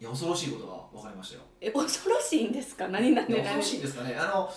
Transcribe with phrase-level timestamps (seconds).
[0.00, 1.42] いや恐ろしいことが分かりましたよ。
[1.60, 2.88] え恐ろしいんですか？
[2.88, 4.16] 何なんで恐ろしいんですかね。
[4.16, 4.50] あの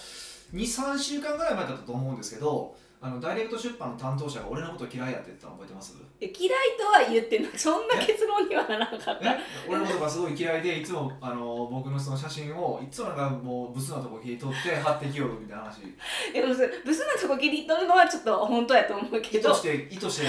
[0.54, 5.94] 23週間ぐらい前だったと思うんですけどあのダイレクト出版の担当者が俺のこと嫌いやって言ってたの覚えてます？
[6.22, 6.50] え嫌い
[6.80, 7.52] とは言ってない。
[7.58, 9.32] そんな結論にはならなかった。
[9.34, 9.40] え？
[9.68, 15.82] 俺のことがすごい嫌いでいつもあの僕のその写真をいつもなんかもうブスなとこ切り取って貼ってきよるみたいな話。
[16.32, 16.48] でも
[16.86, 19.50] ブスなとこ切り取るのはちょっと本当やと思うけど。
[19.50, 20.28] 意図して意図して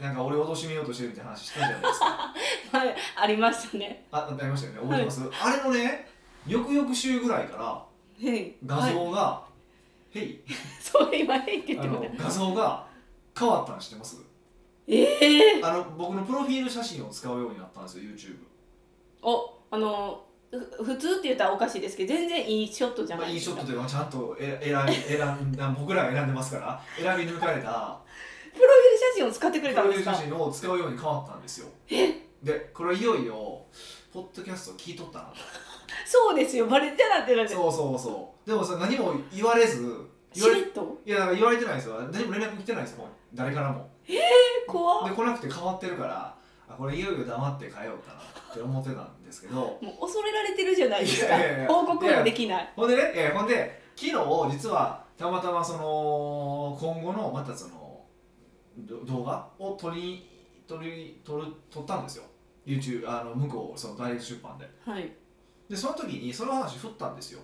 [0.00, 2.06] なんか俺を貶めようとしてるみたいな話してたじゃないですか
[2.72, 2.84] まあ
[3.16, 4.06] ありましたね。
[4.10, 4.80] あありましたよね。
[4.80, 6.08] 覚えてます、あれのね
[6.46, 7.86] 翌々週ぐらいからは
[8.20, 8.56] い。
[8.64, 8.94] 画はい、
[10.14, 10.40] 像が、へ い
[10.80, 12.86] そう今へいって言あってもの画像が
[13.38, 14.16] 変わったの知ってます？
[14.86, 15.02] え
[15.58, 18.36] えあの僕のプロフィール写真を使うようになったんですよ YouTube
[19.22, 27.98] おあのふ普通って言ったらおかしいですけど全然いいショットじゃまあ、いいシないですかョットというかちゃんとえ選び 選んだ僕らが選んでますから選び抜かれた。
[28.52, 30.10] プロフィール写真を使ってくプれたんですか？
[30.12, 31.68] ロフィール写真を使うように変わったんですよ。
[31.88, 33.62] でこれいよいよ
[34.12, 35.36] ポッドキャストを聞いとったなと。
[36.06, 37.54] そうですよバレてなってなって。
[37.54, 39.82] そうそうそうでもさ何も言われず
[40.34, 42.00] 言われっといやだから言われてないですよ。
[42.12, 43.88] 何も連絡来てないですよ誰からも。
[44.66, 45.08] 怖っ。
[45.08, 46.36] で来なくて変わってるから
[46.68, 49.54] あこれいよいよ黙って変えようかなって思ってたんですけど。
[49.54, 51.36] もう恐れられてるじゃないですか。
[51.36, 51.68] いやいやいや。
[51.68, 52.72] 報告もできない。
[52.76, 58.04] ほんでね、えーほんで昨日実はたまたまその今後のまたその
[58.78, 60.28] ど動画を撮り
[60.66, 62.24] 撮り撮る撮ったんですよ。
[62.66, 64.68] YouTube あの向こうそのダイレクト出版で。
[64.84, 65.12] はい。
[65.68, 67.40] でその時にその話振ったんですよ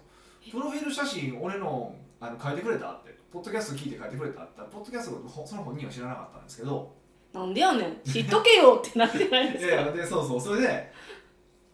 [0.50, 3.10] プロフィール写真俺のあの書いてくれたって。
[3.30, 6.92] ポッドキャスト聞いて書いてくれたってポッドキャストほその本人は知らなかったんですけど。
[7.32, 8.00] なんでやねん。
[8.04, 9.74] 知っとけよってなってないですか。
[9.74, 10.40] いやでそうそう。
[10.40, 10.92] それで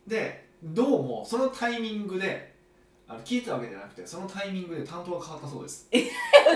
[0.07, 2.55] でどうもそのタイミングで
[3.09, 5.89] あの聞いたわけじゃなくてそのタイミングで担当が変わったそうです。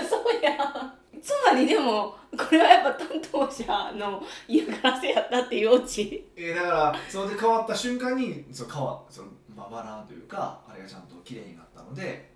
[0.07, 6.27] そうやつまりでもこれはやっぱ担当者の嫌がらせやったっていうオチ。
[6.35, 9.29] えーだからそれで変わった瞬間にその変わその
[9.69, 12.31] まあバというかあれがちゃんと綺麗になったので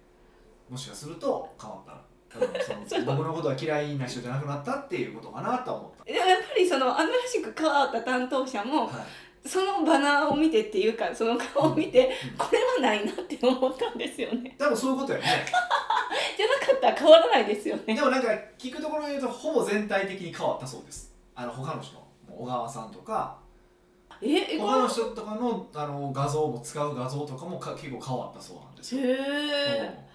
[0.70, 1.94] もしかすると変わった。
[2.36, 9.04] うんその僕のことは嫌いな人じゃなくなったっていうことかなとは思っでもやっぱりその新しく変わった担当者もた、は
[9.46, 12.38] い、そのバナーを見てっていうかその顔を見てうん。
[12.38, 14.54] これはないなって思ったんですよね。
[14.60, 15.26] 多分そういうことやね。
[16.36, 17.96] じゃなかったら変わらないですよね。
[17.96, 18.28] でもなんか
[18.58, 21.16] 聞くところによるとほぼ全体的に変わったそうです。
[21.34, 23.38] あの他の人もう小川さんとか
[24.22, 29.90] ええこ他の人とかのあの画像も使う画像とかもか結構変わったそうなんですよ、れへえ。
[29.90, 30.06] うん。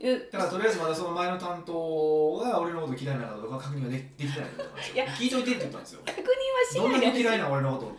[0.00, 4.94] えだからとりあえずまだその前の担当が俺のこと嫌いなのかどうか確認がでできてないってことなんですよ。
[4.94, 6.00] いや聞いといてって言ったんですよ。
[6.06, 7.06] 確認はしないで。
[7.08, 7.98] すけ嫌いな俺のことって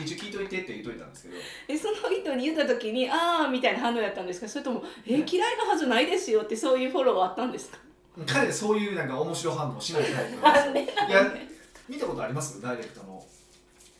[0.00, 1.34] え一応聞いといてって言っといたんですけど。
[1.68, 4.48] えその人に言った時に「ああ」みたいな反応やったんですか？
[4.48, 7.78] それとも「え嫌いなはずないですよ」ってそういうフォローはあったんですか？
[8.26, 11.32] 彼そういうなんか面白反応しないタイプなんなんでですよいや
[11.88, 12.60] 見たことあります？
[12.60, 13.24] ダイレクトの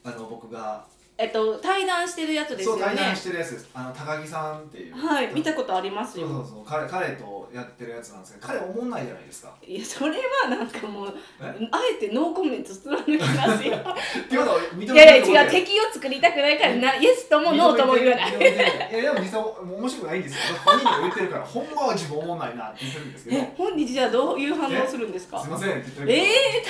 [0.04, 0.84] あの僕が。
[1.18, 3.68] えっと対談してるやつですよそう対談ねしてるやつです。
[3.74, 4.94] あの高木さんっていう。
[4.94, 6.26] はい見たことありますよ。
[6.26, 6.64] そうそうそう。
[6.64, 9.54] 彼彼とやってるやつなんですけど彼おもんないじゃないですか。
[9.62, 11.68] いやそれはなんかもうえ？
[11.70, 13.76] あえてノーコメント貫きますよ。
[13.76, 18.30] ってことは認いやいてや違う敵を作りたくないからなイエスともノーとも言わない。
[18.30, 20.38] いやでも実際面白くないんですよ。
[20.64, 23.36] 本人が言ってるからほんまは自分おもんないなって言ってるんですけど。
[23.38, 23.52] え？
[23.56, 25.40] 本日じゃあどういう反応するんですか？
[25.42, 26.20] すいませんって言ってるええ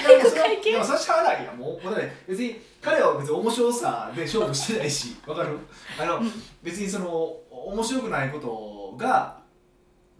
[0.00, 0.70] いやもうそれ体育会系？
[0.70, 1.44] いやそしゃあない。
[1.44, 5.58] やんもうだって別に彼は別に面白さで勝負してないしわかる？
[6.00, 6.32] あの、うん。
[6.62, 9.40] 別にその面白くないことが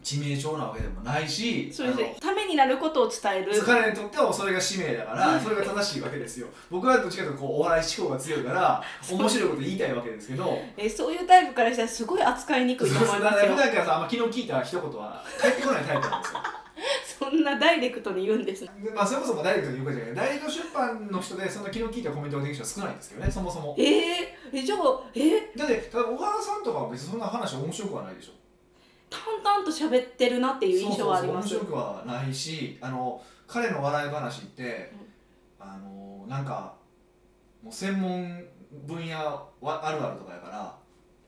[0.03, 1.83] 致命傷なわけでもないしそ
[2.19, 3.61] ためになることを伝える。
[3.65, 6.47] 彼にとってはそれが使命だからそれが正しいわけですよ。
[6.69, 13.19] 僕はどっちかというとこうお笑い志向が強いから 面白いこと言いたいわけですけどえそういうタイプからしたらすごい扱いにくいと思い。
[13.19, 16.39] ますよ普段からさあんま昨日聞いた一言は返ってこないタイプなんですよ。
[17.19, 20.15] そんなダイレクトに言うんですでまあそれこそダイレクトに言うことじゃない。
[20.15, 23.31] ダイレクト出版の人でそんな昨日聞いたコメントができる人は少ないんですけどね。
[23.31, 23.75] そもそも。
[23.77, 23.85] えー、
[24.53, 24.79] えじゃあ
[25.15, 28.31] えだってただ小川さんとかは別にそんな話面白くはないでしょ
[29.43, 31.49] 淡々と喋ってるなっていう印象はあります。
[31.49, 34.91] そうそうそう面白くはないしあの彼の笑い話って、
[35.59, 36.73] あのなんか
[37.61, 38.43] もう専門
[38.87, 40.75] 分野はあるあるとかやから。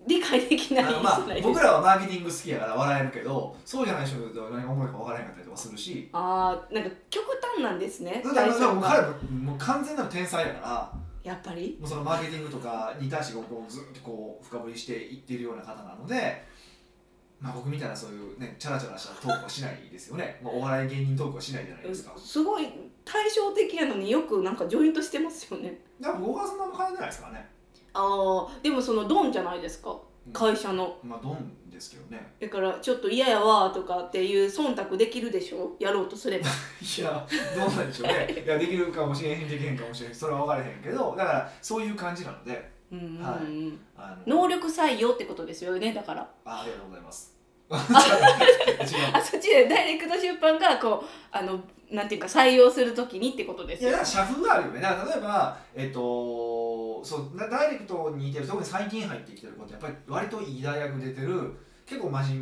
[0.07, 6.09] 理解できないまあ僕らはマーケティング好きやから笑えるけどそうじゃない人と何がおもろいか分からへんかったりとかするし。
[6.13, 10.93] あーなんか極端なんですねだから彼はもう完全なる天才やから。
[11.23, 11.75] やっぱり？
[11.81, 16.45] もうそのマーケティングとかに対してこうずっとこう深掘りしていっているような方なので、
[17.39, 22.13] まあ、僕みたいなそういうねチャラチャラしたトークはしないですよね、まあ、お笑い芸人トークはしないじゃないですか。
[22.17, 22.67] すごい
[23.03, 25.79] 対照的やのによくなんかジョイントしてますよね。
[26.01, 27.49] だから僕はそんなも感じないですからね。
[27.93, 29.91] ああでもそのドンじゃないですか。
[29.91, 30.33] うん。
[30.33, 30.97] 会社の。
[31.03, 32.33] まあドンですけどね。
[32.39, 35.75] だからちょっと嫌やわとかっていう忖度できるでしょ？
[35.79, 36.45] やろうとすれば。
[36.81, 38.43] いやどうなんでしょうね。
[38.45, 40.15] いやできるかもしれへんできへんかもしれへん。
[40.15, 43.67] それは分からへんけどだからそういう感じなのでううんうんうん。
[43.67, 43.79] はい。
[43.97, 46.21] あ能力採用ってことですよねだから。
[46.45, 47.35] あありがとうございます。
[47.69, 47.77] 違う
[49.13, 51.59] あ そっちでダイレクト出版がこうあの
[51.89, 53.89] なんていうか採用するときにってことですよ。
[53.89, 54.81] いやだから社風があるよね。
[54.81, 61.53] だから例えばえっとそうダダイレクトに似てる特に最近入ってきてる子ってやっぱり割といい大学出てる
[61.85, 62.41] 結構真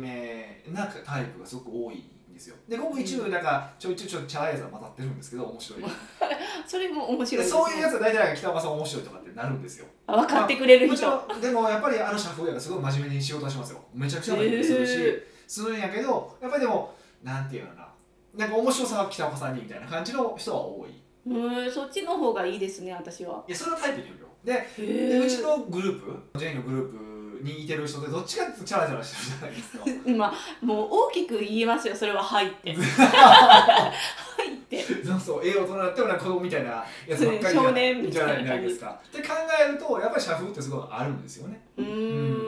[0.66, 2.56] 目なタイプがすごく多いんですよ。
[2.68, 5.82] で僕一部なんかちょいちょいちょいチャラいやつが混ざってるんですけど面白い。
[6.66, 9.86] それも面白いね、そういうやつは大体北岡さん面白いとかってなるんですよ。
[10.06, 13.82] あ分かってくれる人、ろんでもやっぱりあの社風やからすごい真面目に仕事はしますよ。
[13.94, 17.88] めちゃくちゃ真面目にするし、へするんやけどやっぱりでもなんていうのかな。
[18.34, 21.04] なんか面白さは北岡さんにみたいな感じの人は多い。
[21.26, 23.44] うんそっちの方がいいですね私は。
[23.46, 24.26] いやそれはタイプによるよ。
[24.44, 26.02] でへえでうちのグルー
[26.32, 27.13] プジェイのグループ
[27.44, 29.84] にいてる人でどっちかってチャラチャラしてるじゃないですか。
[30.10, 30.32] 今
[30.62, 34.82] もう大きく言いますよそれは「はい」って「はい」って。
[35.04, 41.62] そうそう栄養となってもなんか子供みたいなやつばっかりじゃ少年みじゃたいなないですかって考えるとやっぱり社風ってすごいあるんですよね。
[41.76, 41.84] うー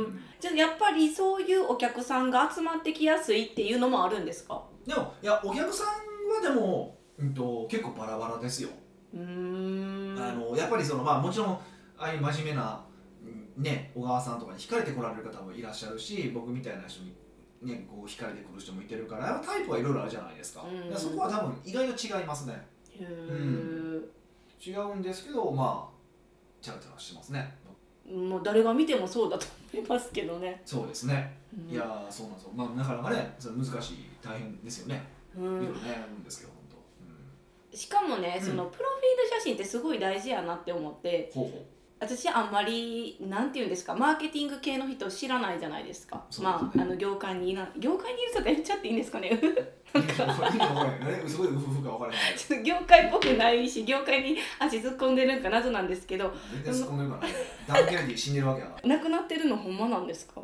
[0.09, 0.23] ん。
[0.41, 4.63] じゃあやっぱりそういうお客さんが集まってきやすいっていうのもあるんですか？
[4.87, 8.71] でもいやお客さんはでも、うん、と結構バラバラですよ。
[9.15, 10.19] うーん。
[10.19, 11.49] あのやっぱりそのまあもちろん
[11.99, 12.86] ああいう真面目なうん
[13.57, 17.15] ね小川さんとかに惹かれてこられる方もいらっしゃるし僕みたいな人に
[17.63, 20.97] ねこう惹かれてくる人もいてるからタイプはいろいろあるじゃないですか,、うん。
[20.97, 22.67] そこは多分意外と違いますね。
[22.99, 24.03] へー
[24.59, 25.97] 違うんですけどまあ
[26.63, 27.57] チャラチャラしてますね。
[28.07, 31.37] もう誰が見てもそうだと思いますけどね、そうですね。
[31.53, 31.73] うん。
[31.73, 32.51] いやーそうなんですよ。
[32.55, 35.03] まあなかなかねそれ難しい大変ですよね。
[35.37, 36.57] ういろいろん、悩むんですけど
[37.77, 38.47] しかもね、うん。
[38.47, 41.76] そのプロフィール写真ってすごい大事やなって思ってうん、ほうほう
[42.07, 46.17] 私あんまりなんて言うんですかマーケティング系の人知らないじゃないですか。
[46.17, 46.23] ね。
[46.41, 56.33] まああの業界にいな業界にいるとか言っちゃっていいんですかねないねすごいウフフか業界っぽくないし業界に足突っ込んでるんか謎なんですけど
[56.65, 57.35] 全然突っ込んでるからね
[57.67, 60.43] ダン・ケネディ死んでるわけやから亡くなってるのほんまなんですか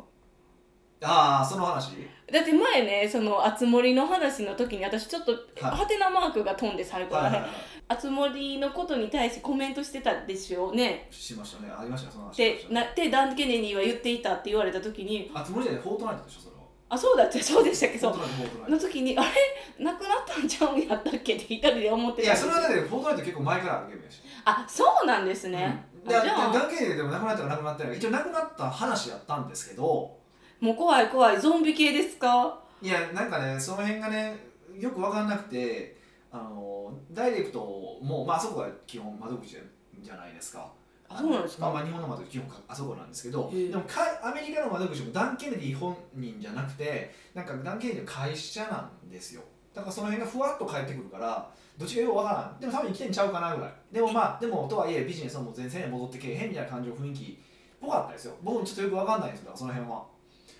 [1.03, 1.91] ああその話？
[2.31, 5.37] だって前ねそのあつ森の話の時に私ちょっとは
[5.73, 5.77] い。
[5.77, 7.31] ハテナマークが飛んで最後らへん。
[7.31, 7.51] はいはいはい。
[7.89, 11.07] あつ森のことに対してコメントしてたでしょうね。
[11.11, 11.69] しましたね。
[11.77, 12.37] ありましたねその話。
[12.37, 16.63] でなってダン・ケネディは言っていたって言われた時にあつ森じゃないフォートナイトでしょそれは。
[16.89, 17.99] あそうだってそうでしたっけ？
[17.99, 18.71] そう。
[18.71, 19.83] の時にあれ？
[19.83, 21.35] なくなったんちゃうんやったっけ？
[21.35, 22.79] って一人で思っトいやそてたんですよ。
[22.79, 24.21] れはだってフォートナイト結構前からあるゲームやし。
[24.45, 26.07] あそうなんですね、うん。
[26.07, 26.53] であじゃあ。
[26.53, 30.22] ダン・ケネディでも亡くなったか亡くなったか一応亡くなった話やったんですけど
[30.63, 32.57] もう怖い怖いゾンビ系ですか？
[32.81, 34.33] いやなんかねその辺がね
[34.79, 35.97] よく分かんなくて
[36.31, 37.59] あのダイレクト
[38.01, 39.57] も、まああそこが基本窓口
[40.01, 40.71] じゃないですか。
[41.09, 41.65] あそうなんですか？
[41.65, 49.41] まあ、まあ日本の窓口基本あそこなんですけどでもかアメリカの窓口もダン・ケネディ本人じゃなくてなんかダン・ケネディの会社なんですよ。
[49.75, 51.45] だからその辺がふわっと返ってくるから
[51.77, 52.59] どっちがよくわからん。
[52.61, 53.71] でも多分生きてんちゃうかなぐらい。
[53.91, 57.35] でもまあでもとはいえビジネスはもう全然戻ってけえへんみたいな感じの雰囲気っ
[57.81, 58.35] ぽかったですよ。
[58.41, 59.51] 僕もちょっとよくわかんないんですよ。
[59.51, 60.12] だからその辺は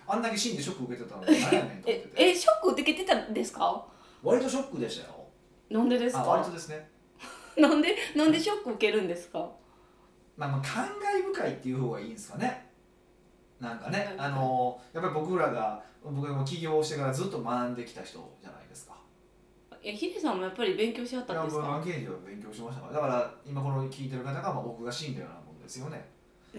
[0.06, 2.30] あんだけ死んでショック受けてたのに何やねんと思ってえて。
[2.30, 3.86] えショック受けてたんですか？
[4.22, 5.24] 割とショックでしたよ。
[5.70, 6.88] なんでですあ割かとですね。
[7.56, 9.50] なんでなんでショック受けるんですか？
[10.36, 12.70] まあ、まあ感慨深いっていう方がいいんですかね。
[13.60, 18.94] なんかねうんあのやっぱり僕らが僕が起業してからずっと学んできた人じゃないですか。
[19.82, 21.68] いやヒデさんもやっぱり勉強しはっいや僕たんですか？
[21.68, 22.92] はアンケージを勉強しましたから。
[22.94, 26.04] だから今この聞いてる方がまあ僕が死んだようなもんですよね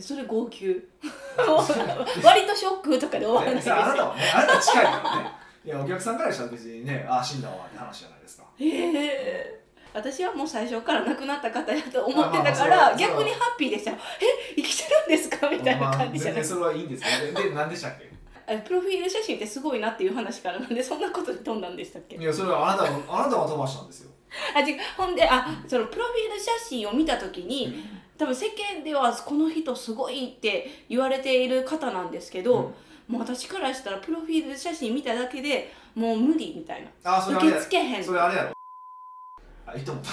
[0.02, 0.66] それ号泣。
[2.24, 3.56] 割とショックとかで終わらない。
[3.56, 5.32] ですさああなたよはねあなたは近いからね。
[5.66, 8.44] いやお客さんからしたら別にねああ死んだわって話じゃないですか。
[8.60, 9.62] へえ
[9.94, 13.92] 私はもう最初から亡くなった方やと思ってたから逆にハッピーでした。
[13.92, 13.96] え
[14.56, 18.10] 生きてるんですかみたいな感じじゃないまあ全然それはいいんですけどでで何でしたっけ？
[18.48, 24.12] えプロフィール写真ってすごいなっていう話からなんでそんなことに飛んだんでしたっけいやそれはあなたのあなたが飛ばしたんですよ。
[24.54, 24.80] あ違う。
[24.98, 27.86] ほんであそのプロフィール写真を見た時に
[28.18, 32.74] 多分世間ではこの人すごいって言われている方なんですけど、
[33.08, 37.18] もう私からしたらプロフィール写真見ただけでもう無理みたいな。
[37.18, 38.04] あそれ受け付けへん。
[38.04, 38.56] それあれやろ。
[39.68, 39.98] あ言っても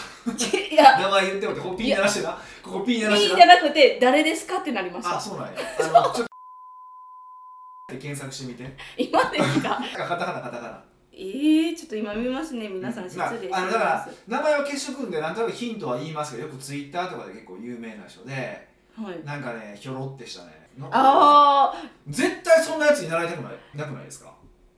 [0.71, 5.61] いや名前言ってもってここピー鳴らしてなここピー鳴らしてピーじゃなくて誰ですかってなりましたあそうなんや。
[5.78, 6.26] あのちょっ
[7.87, 8.76] と検索してみて。
[8.97, 12.69] 今ですかカタカナカタカナえー、ちょっと今見ますね。
[12.69, 20.69] 皆さん失まあ礼しあのだかます、ら名前は消しとくんでなんとなくヒントは言いますけどよくツイッターとかで結構有名な人ではい、なんかねひょろってしたね。
[20.78, 21.75] のああ
[22.09, 24.33] 絶対そんなやつに習いたくないなくないですか？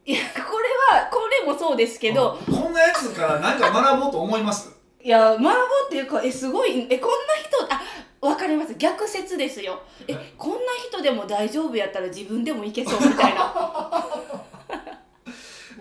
[0.06, 2.54] いやこれはこれもそうですけど、うん。
[2.54, 4.70] こんなやつから何か学ぼうと思います？
[5.02, 5.52] いや学ぼう
[5.86, 7.80] っていうかえすごいえこんな人あ
[8.28, 8.74] わかります。
[8.76, 9.80] 逆説ですよ。
[10.08, 13.52] ええこんな人でも大丈夫やったら自分でもいけそうみたいな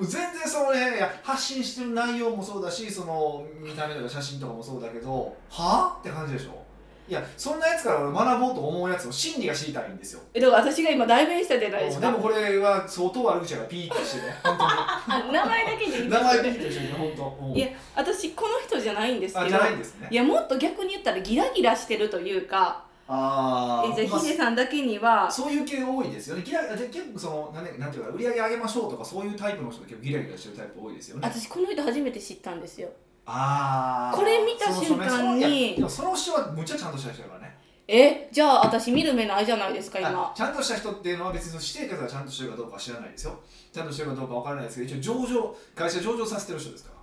[0.06, 5.96] 全然そのね発信してる内容もそうだしその見た目とか写真とかもそうだけどは？
[5.96, 6.64] あって感じでしょ？
[7.06, 10.22] いやそんなやつから俺学ぼうと思うやつの心理が知りたいんですよ。
[10.34, 12.08] えだから私が今代弁したじゃないですか。
[12.10, 14.34] でもこれは相当悪口やからピーってしてね。
[14.42, 17.46] 本当あ名前だけで名前ピねーってしてね本当。
[17.46, 17.52] うん。
[17.58, 19.46] いや私この人じゃないんですけど。
[19.46, 20.08] あじゃないんですね。
[20.10, 26.44] いやもっと逆に言ったらギラギラしてるというかあえじゃまあヒデさんだけにはそういう系多いですよね。
[26.44, 31.22] ギラで結構そのなん,、ね、なんていうか売り上げ上げましょうとかそういうタイプの人が結構ギラギラしてるタイプ多いですよね。
[31.28, 32.90] 私この人初めて知ったんですよ
[33.26, 34.18] ああ。
[34.18, 37.58] これ見た瞬間にそのその人はむっちゃちゃんとした人だからね。
[37.88, 43.40] えじゃあ私見る目ないじゃないですかあ今ちゃんとした人っていうのは別に私生活がちゃんとしてるかどうかは知らないですよ。
[43.74, 46.92] ちゃんとしてるかどうかわからないですけど一応上場会社上場させてる人ですか？
[46.92, 46.96] ら。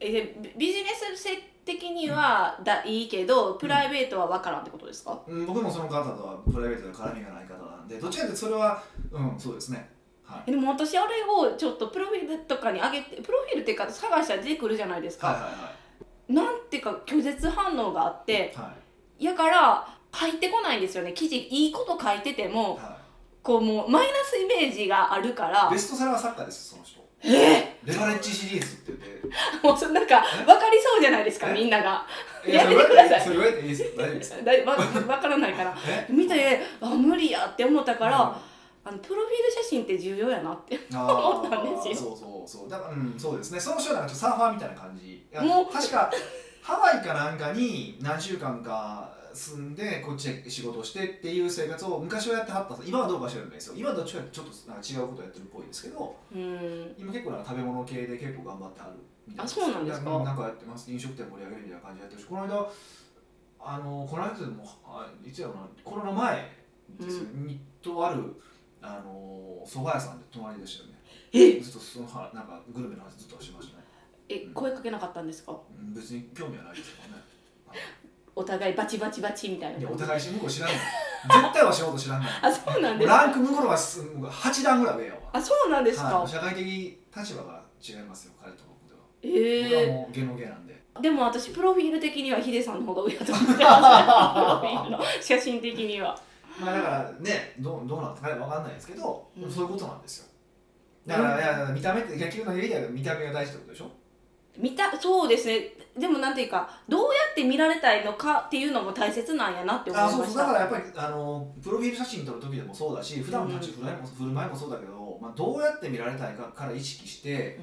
[0.00, 1.00] えでビビジネス
[1.66, 9.90] 的にはだいいけどプライベートは分からんってことですか、うん、僕もその方とはプライベートで絡みがない方なんでどっちかというとそれはうんそうですね。
[10.24, 10.42] はい。
[10.46, 15.76] えでも私あれをちょっとプロフィールとかに上げてプロフィールっていうか探したら出てくるじゃないですか、はいは
[16.28, 18.66] なんていうか拒絶反応があっていはい。
[18.66, 18.74] は
[19.18, 19.24] い。
[19.24, 22.96] やから入ってこないんですよね記事いいこと書いててもは
[23.42, 27.05] こうもうマイナスイメージがあるからい、ベストセラー作家ですその人。
[27.26, 27.78] え？
[27.84, 29.66] ー、レバレッジシリーズって言って。
[29.66, 31.54] もうそなんか分かりそうじゃないですかえ？
[31.54, 32.06] みんなが。
[32.46, 33.20] いやめてください。
[33.20, 33.88] それ言われていいですよ。
[33.96, 34.34] 大丈夫です。
[34.34, 35.76] よだいわ分からないから。
[35.86, 36.06] え？
[36.08, 38.34] 見てあ無理やって思ったから、うん。
[38.88, 41.94] あのプロフィール写真って重要やなって思ったんですよ。
[41.94, 42.48] そうそう。
[42.48, 43.58] そうだからうんそうですね。
[43.58, 45.26] その人はなんかちょっとサーファーみたいな感じ。
[45.40, 46.10] もう確か
[46.62, 52.88] ハワイかなんかに何週間か住んでこっちで仕事をしてっていう生活を昔はやってはったんです。
[52.88, 53.74] 今はどうか知らないですよ。
[53.76, 56.94] 今はどっちかちょっとなんか違うことやってるっぽいですけどうん。
[56.98, 58.92] 今結構なんか食べ物系で結構頑張ってはる
[59.28, 60.10] みたいあそうなんですか？
[60.24, 60.90] なんかやってます。
[60.90, 62.70] 飲食店盛り上げるみたいな感じでやってるしこの間
[63.60, 65.60] あのこの間でもあいつやろな。
[65.84, 66.50] コロナ前
[67.00, 68.22] ですよ、にとある
[68.80, 70.98] あの蕎麦屋さんで隣でしたよね。
[71.32, 71.60] え？
[71.60, 73.84] ずっとそのはなんかグルメの話ずっとしてましたね。
[74.28, 75.52] え声かけなかったんですか？
[75.52, 77.22] うん別に興味はないですけどね
[78.36, 80.76] お互いバチバチバチみたいないやお互いし向こう知らない
[81.42, 83.16] 絶対は仕事知らないあそうなんですか？
[83.16, 85.18] ランク向こうはす8段ぐらい上やわ。
[85.32, 90.76] あそうなんですか、はい、社会的立場が違いますよ彼と僕では、ええ僕はもう芸能芸なんで。
[91.00, 93.56] でも私プロフィール的にはヒデさんの方が上だと思ってます。
[93.56, 96.18] プロフィールの写真的には。
[96.60, 99.50] まあだからねどうどうなんですかねわかんないですけど、うん。
[99.50, 100.26] そういうことなんですよ。
[101.06, 103.90] だから、いや見た目って結局の言いたい見た目が大事ってことでしょ？
[104.58, 105.72] 見たそうですね。
[105.98, 110.24] でもなんていうかどうやって見られたいのかっていうのも大切なんやなって思いあました。
[110.24, 110.36] そうそう。
[110.38, 117.58] だからやっぱりあのプロフィール写真撮る時でもそうだし普段の立ち振る舞いも,、振る舞いもそうだけど、まあ、どうやって見られたいかから意識して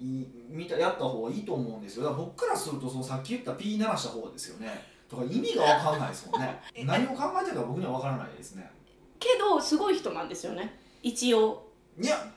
[0.00, 0.14] うん。
[0.20, 2.04] い見たやった方がいいと思うんですよ。
[2.04, 4.98] だから僕からするとそのさっき言った P 鳴らした方ですよね。
[5.08, 6.60] とか意味が分かんないですもんね。
[6.84, 8.70] 何を考えてるか僕には分からないですね。
[9.18, 10.78] けどすごい人なんですよね。
[11.02, 11.66] 一応。
[12.00, 12.30] いや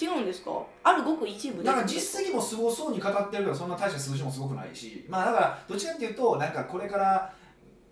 [0.00, 0.50] 違うんですか？
[0.82, 5.04] あるごく一部でだから実績もすごそうに語ってるけどそんな大した数字もすごくないし。
[5.08, 7.32] まあだからどっちかっていうとなんかこれから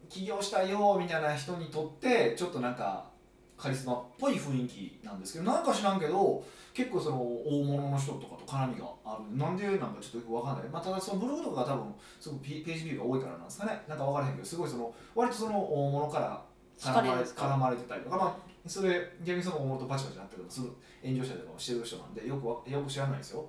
[0.09, 3.09] 起業したいよみたいな人にとってちょっとなんか
[3.57, 6.43] カリスマっぽい雰囲気なんですけどなんか知らんけど
[6.73, 9.37] 結構その大物の人とかと絡みがある。
[9.37, 13.83] なんでなんかちょっとよくわかんない、まあ、ただそのブログとかが多分すごくペページビューが多いからなんですかね。
[13.87, 16.43] なんか分からへんけどすごいその割とその大物から
[16.79, 20.69] 絡まれ絡まれてたりとか、まあ、それ逆にその大物とバチバチなってるのする
[21.03, 23.47] 炎上したりとかもしてる人なんでよくわよく知らないですよ。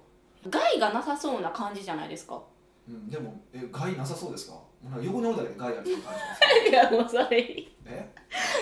[0.50, 2.42] 害がなさそうな感じじゃないですか？
[2.88, 4.56] うん、でも、え、害なさそうですか？
[5.02, 6.14] 横におるだけで害あるって感
[6.64, 6.70] じ。
[6.72, 7.68] いやもうそれ。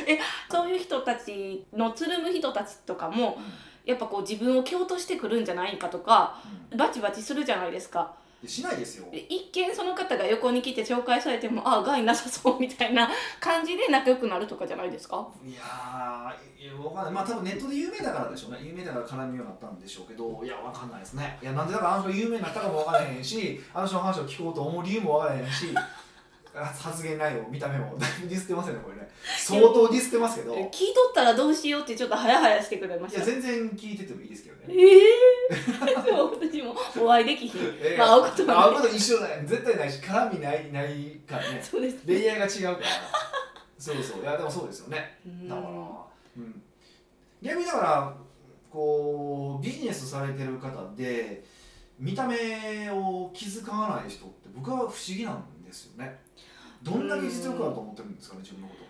[0.05, 0.19] え、
[0.51, 3.37] そういう人たちのつるむ人たちとかも
[3.85, 6.41] やっぱこう自分を蹴落としてくるんじゃないかとか
[6.71, 6.77] うん。
[6.77, 8.15] バチバチするじゃないですか
[8.47, 9.07] しないですよ。
[9.11, 13.09] で一見その方が横に来て紹介されてもああ害なさそうみたいな
[13.41, 15.27] 感じで仲良くなるとかじゃないですか？
[15.45, 18.59] いやー、いや、わかんない、まあ、多分ネットで有名だからでしょうね。
[18.63, 21.37] 有名だから絡みようになったんでしょうけど、いや、わかんないですね。
[21.41, 25.73] いや、なんでだから、あの人有名になったかもわからへんし、 あの人の話を聞こうと思う理由もわからへんし。
[26.55, 28.98] あ発言内容、見た目も、だいぶディスってますよね、これね。
[29.23, 30.55] 相当ディスってますけど。
[30.55, 33.19] い聞いとったらどうしようってちょっとハヤハヤしてくれました。
[33.19, 34.83] や、全然聞いててもいいですけどえね。
[34.83, 37.61] えでも私もお会いできひん。
[37.81, 38.63] えまあ会うことはない。
[38.63, 39.43] 会うこと一緒だよ。
[39.45, 41.61] 絶対ないし、絡みない、ないからね。
[41.61, 42.87] そうですレイヤーが違うから。
[43.77, 44.21] そうそう。
[44.21, 45.19] いやでもそうですよね。
[45.25, 45.47] うん。
[45.47, 46.61] だから、うん、
[47.41, 48.15] 逆にだから
[48.69, 51.43] こうビジネスされてる方で
[51.97, 56.19] 見た目を気づかない人って僕は不思議なんですよね。
[56.83, 58.88] どんだけ実力あると思ってるんですかね自分のこと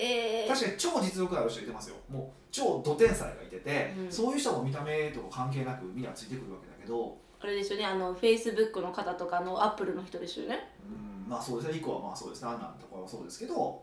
[0.00, 0.48] えー。
[0.48, 1.96] 確かに超実力ある人いてますよ。
[2.08, 4.12] もう超ド天才がいてて、うん。
[4.12, 7.86] そういう人も見た目とか関係なくみんなついてくるわけだけど、あれですよね。
[7.86, 10.72] あのフェイスブックの方とかのアップルの人ですよね。
[10.84, 11.78] うん、まあそうですね。
[11.78, 12.48] 1個はまあそうですね。
[12.48, 13.82] あんなんとかはそうですけど。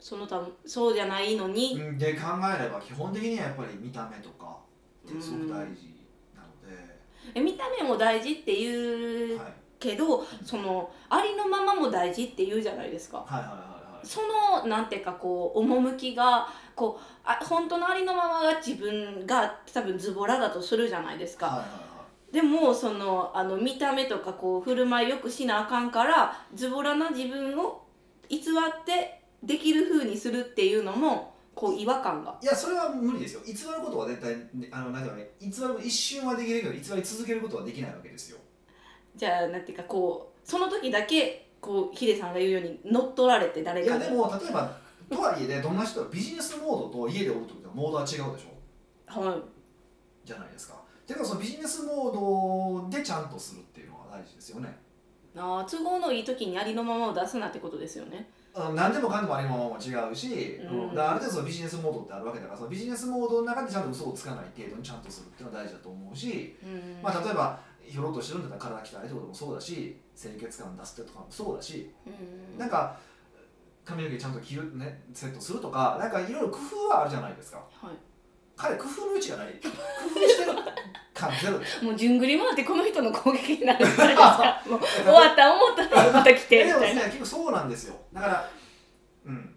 [0.00, 1.98] その他そうじゃないのに、うん。
[1.98, 2.20] で考
[2.58, 4.58] えれば基本的にはやっぱり見た目とか
[5.06, 6.98] ってすごく大事なので、
[7.34, 13.18] え見た目も大事っていうはい、けどそのありのままも大事って言うじゃないですか。
[13.18, 14.20] はいはいはいはいそ
[14.62, 21.88] のなんていうかこう趣がこうあ本当のありのままが自分が多分ズボラだとするじゃないですか、はいはいは
[22.32, 27.82] でもそのあの見た目とかこう振る舞いよくしなあかんからズボラな自分を
[28.28, 32.36] 偽ってできる風にするっていうのもこう違和感が。
[32.42, 33.40] いいやそれは無理ですよ。
[33.46, 34.34] 偽ることは絶対
[34.70, 38.38] あのなんていうかね偽る一瞬はできるけど偽り続けることはできないわけですよ。
[39.16, 44.76] じゃあなんていうかこうその時だけこうヒデさんが言うように乗っ取られて誰かにいやでも例えば
[45.10, 49.20] とはいえねどんな人ビジネスモードと家でおる時のモードは違うでしょ。
[49.20, 49.42] はい。
[50.26, 50.74] じゃないですか。
[51.06, 54.76] てかそのビジネスモードでちゃんとするっていうのが大事ですよね。
[55.36, 58.28] あー都合のいい時にありのままを出すなってことですよね。
[58.54, 67.02] あの何でもかんでもありのままも違うし、うんだからある程度そのビジネスモードってあるわけだからそのビジネスモードの中でちゃんと嘘をつかない程度にちゃんとするっていうのは大事だと思うし、うん。
[67.02, 72.58] まあ、例えばひょろっとしてるんだったら体鍛えるってこともそうだし清潔感出すってとかもそうだし、うん。
[72.58, 72.96] なんか
[73.84, 77.58] 髪の毛ちゃんと切る、ね、セットするとかなんかいろいろ工夫はあるじゃないですか。
[77.58, 77.94] はい。
[78.56, 79.52] 彼工夫の余地がない。
[79.62, 80.52] 工夫してる
[81.14, 84.62] 感ゼロで もうじゅんぐり回ってこの人の攻撃になるじゃないですか。
[84.68, 87.02] もう終わった思ったらまた来てみたいな。
[87.04, 87.96] ね結構そうなんですよ。
[88.12, 88.50] だから
[89.26, 89.54] うん。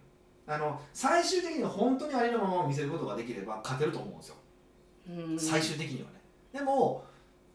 [0.48, 4.36] あの最終的には本当にありのままを見せることができれば勝てると思うんですよ。
[5.10, 5.40] うん。
[5.40, 6.22] 最終的にはね。
[6.54, 7.06] でも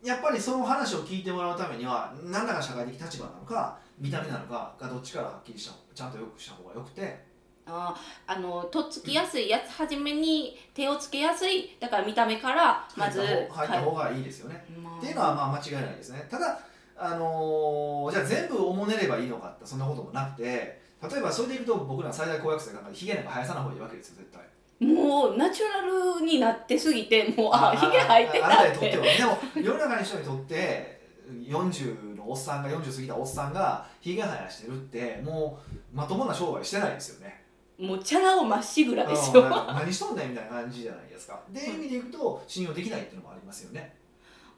[0.04, 7.36] やっぱりその話を聞いてもらうためには何らか社会的立場なのか見た目なのかがどっちからはっきりしたちゃんとよくした方がよくて。
[7.68, 14.98] あーあのとっつきやすいやつ初めに手をつけやすいだから見た目からまず入った方がいいですよね、いまあ。
[14.98, 16.24] っていうのはまあ間違いないですね。
[16.30, 16.60] ただ
[16.96, 24.42] あのーじゃあ全部おもねればいいのかってそんなこともなくて例えばそれでいくと僕ら最大公約数がヒゲなんか生やさない方がいいわけですよ絶対
[24.80, 25.80] もうナチュラ
[26.21, 29.04] ルになってすぎてもうあひげ生えてたたってでも
[29.54, 35.59] 世の中の人にとって40のおっさんが40過ぎたおっさんがひげ生やしてるっても
[35.95, 37.42] うまともな商売してないですよね。
[37.78, 39.42] もうチャラをまっしぐらですよ。
[39.49, 41.40] 何しとんねんみたいな感じじゃないですか。
[41.50, 43.95] で意味でいくと信用できないっていうのもありますよね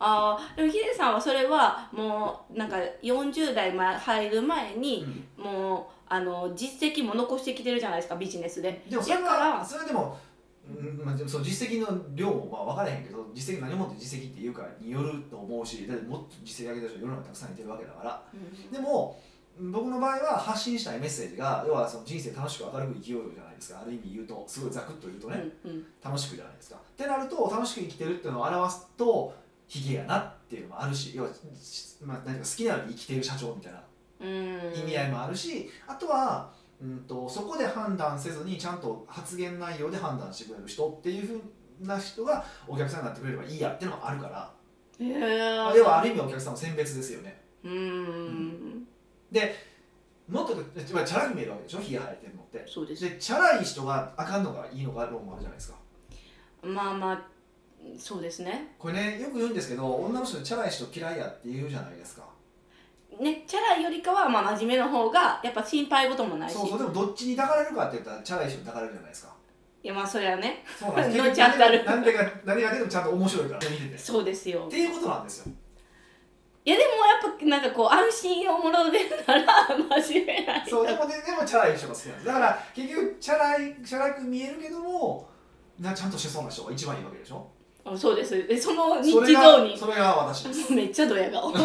[0.00, 8.84] ああでもヒデさんはそれはもうなんか40代ま入る前にもうあの実績も残してきてるじゃないですかビジネスで。
[8.89, 10.17] でもそれはらそれはでも、
[10.69, 18.23] うんまあ、その実績の量もまあ分からへんけど実績何をもって実績っていうかによると思うしだってもっと実績上げた人世の中たくさんいてるわけだから。
[18.32, 18.73] うん。
[18.73, 19.21] でも
[19.61, 23.80] 僕の場合は発信したいメッセージが要はその人生楽しく明るく生きようよじゃないですか。
[23.80, 25.87] ある意味言うとすごいざくっと言うとね、うんうん。
[26.02, 26.76] 楽しくじゃないですか。
[26.76, 29.34] ってなると楽しく生きてるっていうのを表すと
[29.69, 31.31] ヒゲやなっていうのもあるし要は、
[32.02, 33.83] まあ、何か好きなように生きてる社長みたいな
[34.21, 34.28] うん。
[34.75, 36.50] 意味合いもあるし、あとは、
[36.83, 44.50] うん、とそこで判断せずにちゃんと発言内容で判断してくれる人っていうふうな人がお客さんになってくれればいいやっていうのもあるから、
[44.99, 47.41] へえまあ要はある意味お客さんの選別ですよね。
[47.63, 48.89] うん。
[50.28, 50.54] もっと
[50.85, 51.78] つまりチャラく見えるわけでしょ？
[51.78, 52.65] ヒゲ生えてるのって。
[52.67, 53.04] そうです。
[53.04, 55.78] でチャラい人があかんのがいいのか論もあるじゃないですか。
[56.63, 57.23] まあまあ
[57.99, 58.75] そうですね。
[58.78, 62.23] これねよく言うんですけど女の人でチャラい人嫌いやって言うじゃないですか。
[63.21, 66.54] ねチャラいよりかはまあ真面目の方がやっぱ心配事もないし。
[66.54, 69.34] そうそうでもどっちに抱かれるかって言ったらチャラい人に抱かれるじゃないですか。
[69.82, 70.64] いやまあそれはね。
[70.78, 71.19] そうなんです。
[71.25, 73.95] どっち当たる何でか何が出てもちゃんと面白いから見てて。
[73.95, 74.69] っそうですよ。
[74.71, 75.52] ていうことなんですよ。
[76.64, 79.69] いやでもやっぱなんかこう安心をもらうでなら
[80.02, 80.71] 真面目な人。
[80.71, 82.26] そうでもででもチャラい人が好きなんです。
[82.26, 85.28] だから結局チャラいチャラく見えるけども
[85.80, 87.50] なちゃんとしてそうな人が一番いいわけでしょ
[87.84, 88.47] あそうです。
[88.47, 89.73] でその日それ常に。
[89.73, 90.73] がそれが私です。
[90.75, 91.52] めっちゃドヤ顔。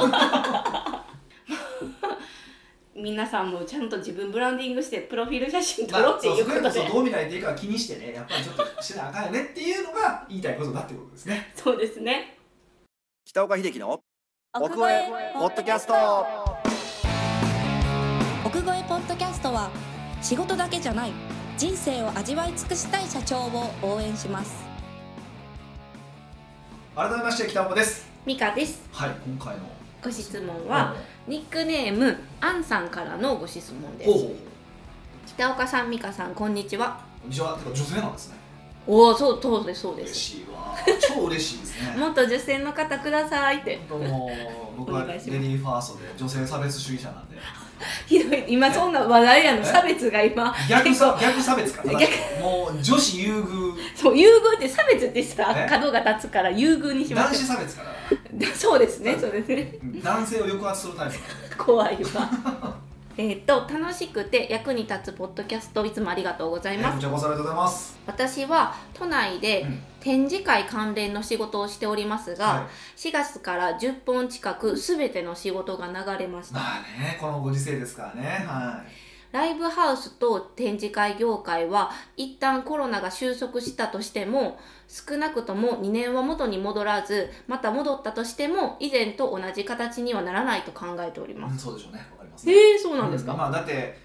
[2.95, 11.51] 皆さんもちゃんと自分ブランディングしてプロフィール写真撮ろうっていうことで、まあそうそれこそどう見られていいか気にしてねやっぱりちょっとしなあかんよねっていうのが言いたいことだってことですね。
[11.57, 12.37] そうですね。
[13.25, 13.99] 北岡秀樹の
[14.53, 16.63] 奥越えポッドキャスト。
[18.45, 19.71] 奥越えポッドキャストは
[20.21, 21.11] 仕事だけじゃない
[21.57, 24.72] 人生を味わい尽くしたい社長を応援します
[26.95, 28.05] 改めまして北岡です。
[28.23, 28.87] ミカです。
[28.91, 29.63] はい今回の。
[30.03, 30.95] ご質問は
[31.27, 34.11] ニックネームアンさんからのご質問です。
[35.25, 37.01] 北岡さんミカさんこんにちは。
[37.19, 37.57] こんにちは。
[37.57, 38.35] てか女性なんですね。
[38.85, 40.75] おおそうそうですそうで嬉すしいわ。
[41.01, 41.95] 超嬉しいですね。
[41.97, 43.79] もっと女性の方くださいって。
[43.89, 47.37] 本当もう僕はレディーファーストで女性差別主義者なんで。
[48.07, 48.45] ひどい。
[48.47, 50.53] 今そんな話題やの差別が今。
[50.69, 51.83] 逆さ逆差別か。
[51.87, 52.01] 逆。
[52.41, 53.73] もう女子優遇。
[53.95, 55.67] そう優遇って差別ってさえ？
[55.69, 57.89] 角が立つから優遇にしま男しょ子差別から。
[57.91, 59.77] う そうですねそうですね。
[60.03, 61.57] 男性を抑圧するタイプ。
[61.63, 62.73] 怖いわ。
[63.15, 66.95] えっと楽しくて役に立つポッドキャストいつもありがとうございます。
[66.95, 67.99] こちらこそありがとうございます。
[68.07, 76.59] 私は都内でうん展示会関連の仕事をしておりますが、は4月から10本近く全ての仕事が流れました。
[76.59, 78.45] まあねこのご時世ですからね。
[78.45, 78.83] は
[79.31, 91.53] ライブハウスと展示会業界は一旦コロナが収束したとしても少なくとも2年は元に戻らずまた戻ったとしても以前と同じ形にはならないと考えております。
[91.53, 91.99] うんそうでしょうね。
[92.11, 93.97] わかりますえねー、そうなんですか、まあだって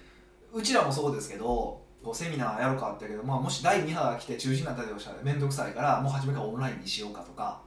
[0.53, 7.61] うちらもそうですけどこうセミナーやろうかって言うけど、まあ、もし第2波が来て中止になったりとしたら面倒くさいからもう初めからオンラインにしようかとか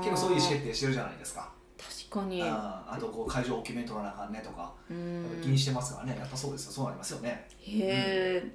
[0.00, 1.50] 結構そういう意思決定してるじゃないですか。
[2.10, 2.42] 確かに。
[2.42, 5.40] あーあとこう会場大きめに取らなあかんねとかうん。
[5.40, 6.16] 気にしてますからね。
[6.18, 6.72] やっぱそうですよ。
[6.72, 7.48] そうなりますよね。
[7.60, 8.52] へえ、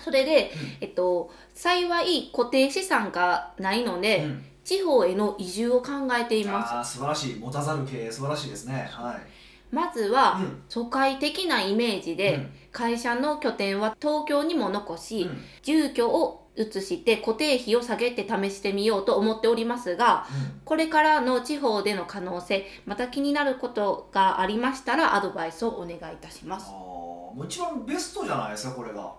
[0.00, 4.44] それで、えっと、幸い固定資産がないので、うん。
[4.64, 6.72] 地方への移住を考えています。
[6.72, 7.34] あー素晴らしい。
[7.34, 8.88] 持たざる経営素晴らしいですね。
[8.90, 9.43] はい
[9.74, 10.62] まずは、うん。
[10.68, 12.50] 都会的なイメージで、うん。
[12.72, 15.38] 会社の拠点は東京にも残し、うん。
[15.62, 20.24] 住居を移して固定費を下げて試してみようと思っておりますが
[20.64, 26.70] これからの地方での可能性また気になることがありましたらアドバイスをお願いいたします。
[26.70, 29.12] もう一番ベストじゃないですかこれが。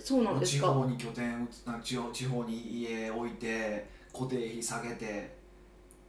[0.00, 0.66] そうなんですか？
[0.66, 1.48] 地方に拠点
[1.80, 5.36] 地方地方に家置いて固定費下げて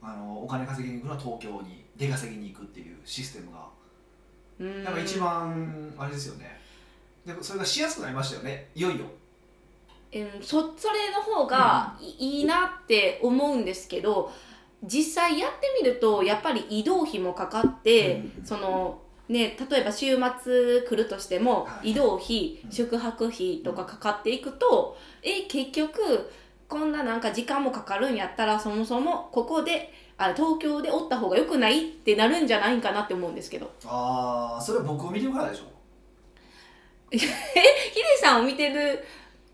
[0.02, 3.68] あのお金稼ぎに行くのは東京に出稼ぎに行くっていうシステムが
[4.60, 4.84] うん。
[4.84, 6.58] やっぱ一番あれですよね。
[7.24, 8.68] でそれがしやすくなりましたよね。
[8.74, 9.06] いよいよ。
[10.14, 14.32] うんそそれの方がいいいなって思うんですけど
[14.84, 18.44] 実際やってみるとやっぱり移動費もかかって、うん。
[18.44, 21.90] そのね例えば週末来るとしても、はい。
[21.90, 22.70] 移動費うん。
[22.72, 26.30] 宿泊費とかかかっていくと、え結局
[26.68, 33.70] こんななんか時間もかかるんやったらそもそもここであ東京でおった方がよくないってなるんじゃないかなって思うんですけど。
[33.84, 35.64] ああそれは僕を見てるからでしょ。
[37.10, 37.26] ヒデ
[38.20, 39.04] さんを見てる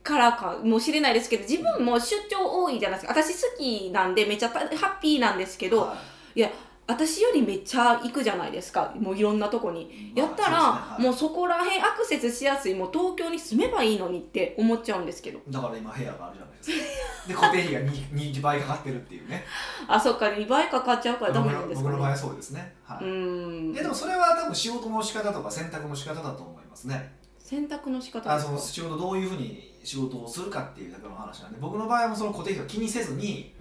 [0.03, 3.20] からかもしれないですけど自分も出張多いじゃないですか。
[3.20, 5.96] 私好きなんでめっちゃハッピーなんですけどは
[6.35, 6.42] い
[6.87, 8.92] 私よりめっちゃ行くじゃないですか。
[8.99, 10.12] もういろんなとこに。
[10.14, 10.99] やったら、まあそうですね。
[10.99, 11.03] はい。
[11.03, 12.75] もうそこら辺アクセスしやすい。
[12.75, 15.40] もう東京に住めばいいのにって思っちゃうんですけど。
[15.49, 17.29] だから今部屋があるじゃないですか。
[17.29, 19.45] で固定費が 2, 2倍かかってるっていうね。
[19.87, 20.27] あそっか。
[20.27, 21.92] 2倍かかっちゃうからダメなんですかね。
[21.92, 22.75] 僕の場合はそうですね。
[22.85, 23.73] はい、うーん。
[23.73, 27.23] でもそれは多分仕事の仕方とか選択の仕方だと思いますね。
[27.38, 33.55] 選択の仕方あその仕事どういうふうに仕事をするかっていうだけの話なんで僕の場合はその固定費を気にせずに、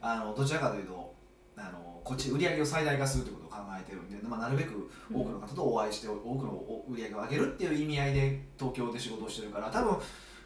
[0.00, 1.05] あのどちらかというと
[2.06, 9.96] こっち売り上げを最大化するということを考えてるんで、まあ、なるべく多くの方とお会いして多くの売り上げを上げるっていう意味合いで東京で仕事をしてるから多分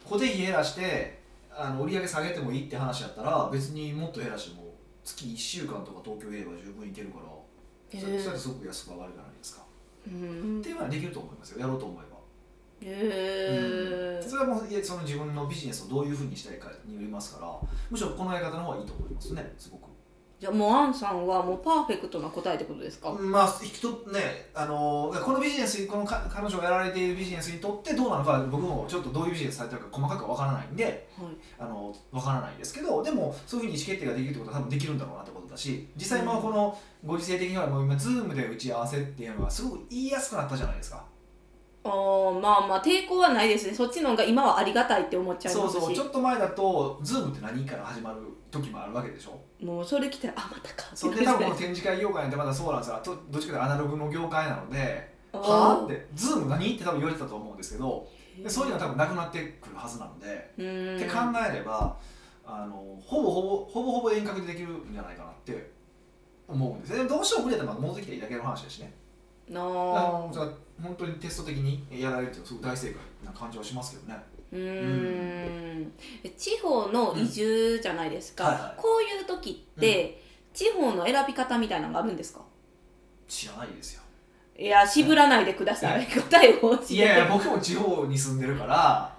[0.03, 1.21] 固定費減らして
[1.55, 9.63] あの売り上げ下げてもいいって話やったら別にもっと減らしても月1週間とか東京いれば十分いけるからそれへーそれってすごく安く上がるじゃないですか。
[10.07, 12.17] うーんっていうのはできると思いますよやろうと思えば。
[12.83, 19.90] へーそれはもういやその自分のビジネスをどういうふうにしたいかによりますからむしろこのやり方の方がいいと思いますねすごく。
[20.41, 31.27] じゃあもうアンさんはもうパーフェクトな答えってことですか、まあ人ねあのこのビジネスこのか彼女がやられているビジネスにとってどうなのか僕もちょっとどういうビジネスされてるか細かくは分からないんではい
[31.59, 36.75] あの分からないですけどでもそういうふうに意思決定ができるってことは多分できるんだろうなってことだし実際まあこの
[37.05, 41.10] ご時世的にはもう今 Zoom で打ち合わせっていうのがすごく言いやすくなったじゃないですか。
[41.83, 43.73] あーまあまあ抵抗はないですね。
[43.73, 45.81] そっちの方が今はありがたいって思っちゃうますし。
[45.81, 48.17] そうちょっと前だと Zoom って何から始まる
[48.51, 49.65] 時もあるわけでしょ？
[49.65, 50.89] もうそれ来たらあまたか。
[50.95, 52.99] それで多分この 展示会業界なんてまだそうなんですよ。
[53.03, 56.75] とどっちかというとアナログの業界なのではあってズーム何？
[56.75, 58.07] って多分言われてたと思うんですけど
[58.43, 61.17] でそういうのは多分なくなってくるはずなので、って考
[61.51, 61.97] えれば
[62.45, 65.71] あのほぼほぼほぼほぼ遠隔でできるんじゃないかなって
[66.47, 68.85] 思うんですねでもどうしても無理だったらまあ戻ってきていいだけの話ですしね。
[68.85, 69.00] な
[69.53, 70.47] ああじゃあ
[70.81, 74.23] 本当にテスト的にやられるっていうのはすごく大正解な感じはしますけどね。
[74.51, 75.93] うーん。
[76.37, 78.53] 地方の移住じゃないですか、うん。
[78.53, 78.73] はいはい。
[78.77, 80.21] こういう時って、
[80.53, 82.41] 地方の選び方みたいなのがあるんですか？
[83.27, 84.01] 知らないですよ。
[84.57, 89.11] いや渋らないでください、答えをいやいや僕も地方に住んでるから。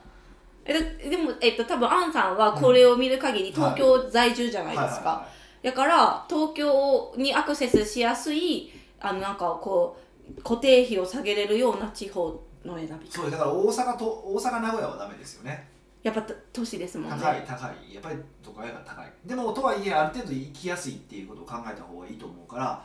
[0.64, 0.78] えだ
[1.10, 5.26] でも、えっと、多分アンさんはこれを見る限り東京在住じゃないですか、
[5.62, 10.02] だから東京にアクセスしやすいあのなんかこう
[10.42, 12.28] 固定費を下げれるような地方
[12.64, 15.68] の選びそうだから大阪と大阪名古屋はダメですよね。
[16.02, 17.16] やっぱ都都市ですもんね。
[17.20, 17.94] 高い高い。
[17.94, 19.12] やっぱり都会が高い。
[19.24, 22.84] でもとはいえある程度行きやすいっていうことを考えた方がいいと思うから。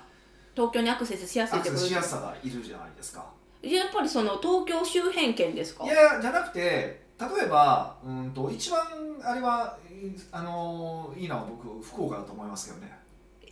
[0.55, 3.25] 東京にアクセスしやすいアクセスってことですしやすさがいるじゃないですか。
[3.61, 5.83] やっぱりその東京周辺圏ですか？
[5.83, 6.59] いやじゃなくて
[7.19, 8.81] 例えばうんと一番
[9.23, 9.77] あれは
[10.31, 12.99] あのいいのは僕福岡だと思いますけどね。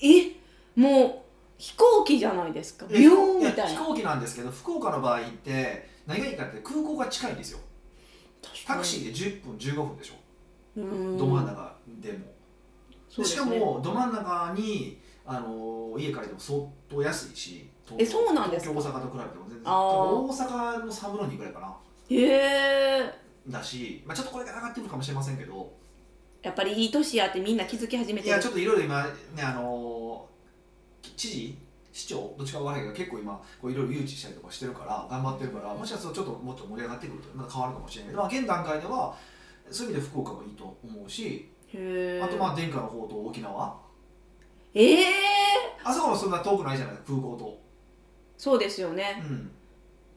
[0.02, 0.80] え？
[0.80, 1.25] もう
[1.58, 2.86] 飛行機じゃないですか。
[2.88, 7.60] ビューンみたい飛行機なんですけど福岡の場合って何がいいかって空港が近いんですよ。
[8.68, 10.14] タクシーで10分15分でしょ。
[10.76, 10.84] ど
[11.26, 12.20] 真ん中でも。
[13.18, 18.74] でしかもど真ん中にあの家借りても相当安いし東えそうなんですか。
[18.74, 19.64] 東京大阪と比べても全然。
[19.66, 21.76] 大阪の3分の2ぐらいかな。
[22.10, 22.26] へ
[23.02, 23.14] え
[23.48, 25.72] だし、まあ、ちょっとこれが上がってくるかもしれませんけど。
[26.42, 28.36] やっぱりいい年やってみんな気づき始めてる。
[28.36, 29.95] いやちょっといろいろ今ねあのー
[31.16, 31.58] 知事？
[31.94, 32.34] 市長？
[32.38, 38.12] どっちかわからないけど結構今こういろいろ誘致したりとかしてるから頑張ってるからもしかするとちょっともっと盛り上がってくるとまた変わるかもしれない。
[38.12, 39.16] けど、まあ、現段階では
[39.72, 43.76] そういう意味で福岡もいいと思うしあとまあ殿下の方と沖縄。
[44.74, 45.06] ええ
[45.84, 46.96] あそこもそんな遠くないじゃない？
[47.06, 47.58] 空港と、
[48.38, 49.24] そうですよね。
[49.24, 49.52] うん、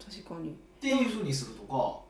[0.05, 0.51] 確かに。
[0.51, 2.01] っていうふうにするとか。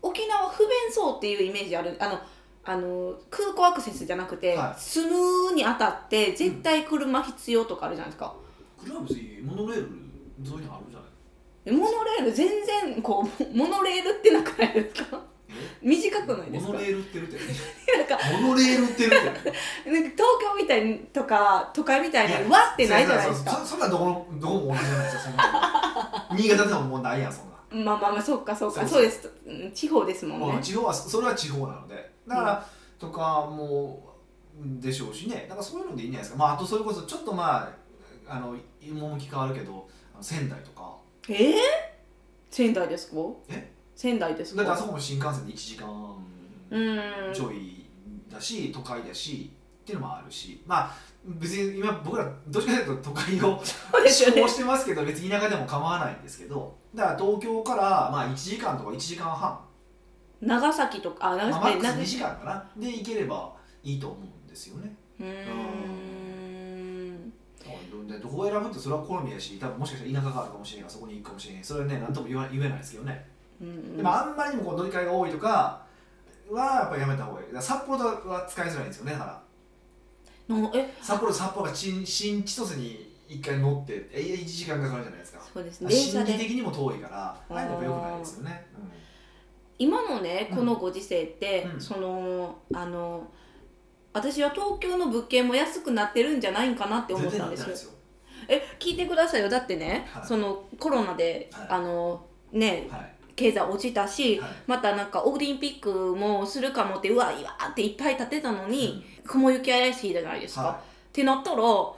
[0.00, 1.96] 沖縄不便そうっていうイメージある。
[1.98, 2.18] あの
[2.66, 4.80] あの空港アクセスじゃなくて、はい。
[4.80, 8.34] スムーに当たって絶対車必要とかあるじゃないですか、
[8.78, 9.88] これは別にモノレール
[10.44, 11.76] 沿いにあるじゃない？
[11.76, 15.20] モノレール全然こう モノレールってなくないですか？
[15.82, 16.72] 短くないですか？
[16.72, 17.38] モノレール売ってるって。
[17.98, 19.16] なんかモノレール売ってるって。
[19.24, 19.40] なんか
[19.84, 23.50] 東京みたいにとか都会みたいにわってないじゃないですか。
[23.52, 26.28] そそそんなどこのどこも同じじゃないですかそんな。
[26.36, 27.54] 新潟でももうないやんそんな。
[27.84, 28.80] まあまあまあそうかそうか。
[28.80, 28.98] そうそう。
[28.98, 29.30] そうです。
[29.46, 30.46] うん地方ですもんね。
[30.54, 32.66] まあ地方はそれは地方なのでだから、
[32.98, 34.14] とかも
[34.56, 35.46] でしょうしね。
[35.48, 36.38] だからそういうのでいいんじゃないですか。
[36.38, 37.68] まああとそれこそちょっとま
[38.28, 39.88] ああの趣変わるけど
[40.20, 40.94] 仙台とか。
[41.28, 41.54] ええ
[42.50, 43.16] 仙台ですか？
[43.48, 43.72] え？
[43.96, 44.62] 仙台ですか？
[44.62, 46.16] だってあそこも新幹線で1時間
[46.70, 46.78] う
[47.30, 47.34] ん。
[47.34, 47.86] ちょい
[48.30, 49.50] だし都会だし
[49.82, 50.62] っていうのもあるし。
[50.66, 53.60] まあ別に今僕らどっちかというと都会を
[54.06, 56.76] 志向してますけど別に田舎でも構わないんですけど。
[56.94, 57.82] だから東京から
[58.12, 59.58] まあ1時間とか1時間半、
[60.40, 61.96] 長崎とかあ長まあ、マックス崎。
[61.96, 62.70] 長2時間かな。
[62.76, 64.94] で行ければいいと思うんですよね。
[65.20, 65.84] うーん。
[68.06, 73.26] でどこを選ぶってそれは好みやし多分もしかしたら田舎があるかもしれないそこに行くかもしれないそれはね何とも言わ言えないですけどね、
[73.60, 75.82] うんでもあんまりにもこう乗り換えが多いとか
[76.50, 77.46] はやっぱりやめた方がいい。
[77.62, 79.42] 札幌は使いづらいんですよねだから。
[81.00, 85.40] 札幌札幌が新新千歳に一回乗ってえ1時間かかるじゃないですか。
[85.54, 85.90] そうですね。
[85.90, 88.66] 心理的にも遠いからああいうのやっぱ良くないですよね、
[89.78, 90.56] 今のねうん。
[90.58, 91.80] このご時世って、うん。
[91.80, 93.30] そのあの
[94.12, 97.90] 私は東京の物件も安くなってるんじゃないんかなってうん、思全ったんですよ。
[98.48, 99.48] え聞いてくださいよ。
[99.48, 100.26] だってね、はい。
[100.26, 101.66] そのコロナで、はい。
[101.70, 103.14] あのねはい。
[103.36, 104.50] 経済落ちたし、はい。
[104.66, 110.76] またなんかオリンピックもするかもってうわいわーっていっぱい立てたのに、雲行き怪しいじゃないですか、はっ
[111.12, 111.94] てなったら物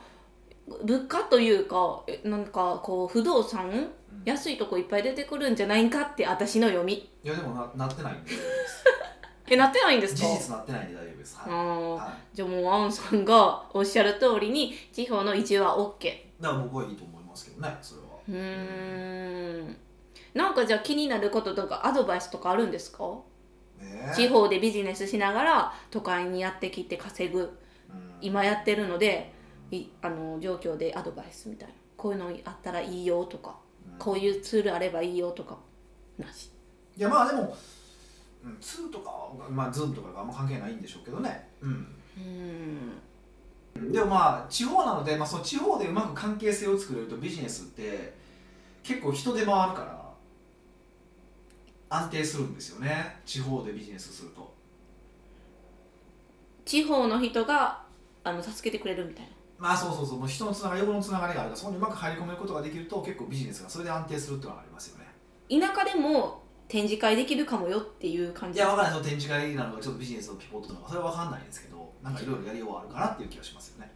[1.09, 3.89] 価というかえなんかこう不動産、ん
[4.27, 6.95] 安いとこいっぱい出てくるんじゃないんかって私の読み。
[6.95, 8.33] いやでもななってないんで。
[9.49, 11.37] えなってないんです事か実なってないんで大丈夫です。
[11.39, 11.95] はい、あー。
[11.95, 18.07] はい、じゃあもうアンさんがおっしゃる通りに地方の移住は OK だから僕はいいと思いますけどねそれは。
[18.29, 19.77] うーん。
[20.35, 23.05] なんかじゃあ気になることとかアドバイスとかあるんですか？
[23.79, 27.41] ね地方でビジネスしながら都会にやってきて稼ぐ。
[27.41, 27.53] うん。
[28.21, 29.33] 今やってるので
[29.71, 31.75] いあの状況でアドバイスみたいな。
[31.97, 33.51] こういうのあったらいいよとか。
[33.51, 33.66] うん
[33.99, 35.59] こういうツールあればいいよとか
[36.19, 36.51] なし。
[36.97, 37.57] いやまあでも、
[38.45, 41.49] うん、2とかはまあズームとかがあんま関係ないんでしょうけどね。
[41.61, 41.97] うん。
[42.17, 43.93] うーん。
[43.93, 48.15] でもまあ地方なので、まあ、その地方でうまく関係性を作れるとビジネスって
[48.83, 50.07] 結構人手もあるから
[51.89, 53.21] 安定するんですよね。
[53.25, 54.55] 地方でビジネスすると。
[56.65, 57.83] 地方の人が
[58.25, 60.19] あの助けてくれるみたいなまあそうそうそう。
[60.19, 65.07] もう人のつながり横のつながりがあるからそこにうまく入り込めることができると結構ビジネスがそれで安定するっていうのがありますよね。
[65.49, 68.99] 田舎でも展示会できるかもよっていう感じいやわからない。
[68.99, 73.93] その展示会なのかちょっとビジネスのピボットなのかそれは分かんないんですけどなんかいろいろやりようはあるかなっていう気がしますよね。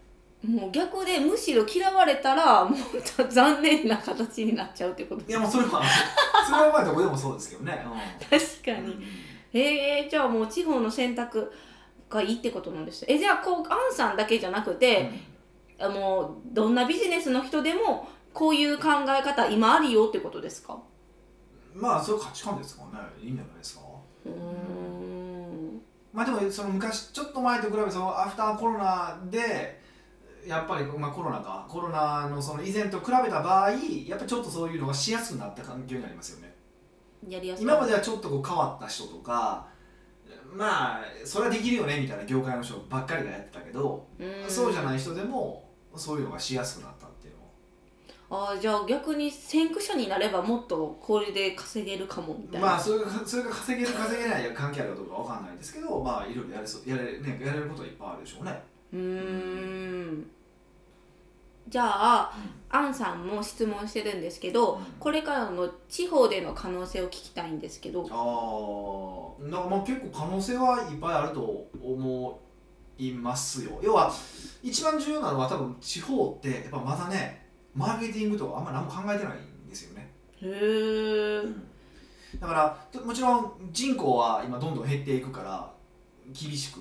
[0.47, 5.83] もう逆でむしろ嫌われたらもう残念な形になっちゃうってこといやもうそれは
[6.47, 7.85] それはまあどこでもそうですけどね、
[8.31, 8.93] 確かに。
[8.95, 9.05] うん。
[9.53, 11.53] えー、じゃあもう地方の選択
[12.09, 15.11] がいいってことなんですえじゃあこうアンさんだけじゃなくて、
[15.81, 20.79] あもうどんなビジネスの人でもこういう考え方今あるよってことですか？
[21.75, 23.09] まあそれは価値観ですからね。
[23.23, 23.83] いいんじゃないですか。
[24.27, 25.81] うーん。
[26.13, 29.81] まあでもその昔ちょっと前と比べてそのアフターコロナで
[30.47, 31.67] やっぱり、まあ、コロナか。
[31.69, 33.77] コロナのその以前と比べた場合や
[34.17, 36.55] っぱりちょっとそういうのがしやすくなった環境になりますよね。
[37.29, 39.67] やりやすい今まではちょっとこう変わった人とか
[40.57, 44.51] まあそれはできるよねみたいな業界の人ばっかりがやってたけど、うん。
[44.51, 47.41] そうじゃない人でもそういうのがしやすくなったっていうの。
[48.37, 58.63] はあーじゃあ逆に先駆者になればもっとこれで稼げるかもみたいな、まあそれがそれが稼げる稼げないが関係あるかどうかわかんないですけどまあいろいろやれそうやれ,、ね、やれることはいっぱいあるでしょうね。
[58.93, 60.31] うーん。
[61.69, 62.33] じゃあ、
[62.69, 64.85] アンさんも質問してるんですけど、うん。
[64.99, 68.07] これからの地方での可能性を聞きたいんですけど。
[68.11, 72.41] ああなんかまあ結構可能性はいっぱいあると思
[73.09, 73.79] いますよ。
[73.83, 74.13] 要は
[74.63, 81.71] 一番重要なのは多分地方ってやっぱまだねマーケティングとかあんま何も考えてないんですよね、へえ
[82.41, 85.73] だからともちろん人口は今どんどん減っていくから
[86.33, 86.81] 厳しく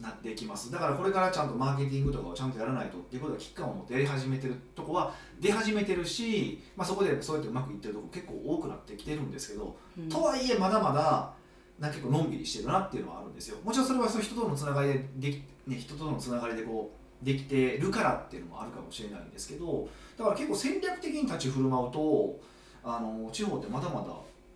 [0.00, 0.70] なってきます。
[0.70, 10.08] だからこれからちゃんとマーケティングとかをちゃんとやらないとっていうことは危機感を持ってやり始めてるとこは出始めてるし、まあ、そこでそうやってうまくいってるとこ結構多くなってきてるんですけど、うん。
[10.08, 11.32] とはいえまだまだ
[11.78, 13.58] なんか結構のんびりしてるなっていうのはあるんですよ。
[13.64, 22.40] もちろんそれはその人とのつながりででき、ね、人とのつながりでこうできてるからっていうのもあるかもしれないんですけどだから結構戦略的に立ち振る舞うと
[22.84, 24.08] あの地方ってまだまだ